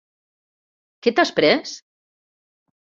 [1.07, 1.77] Què t'has pres?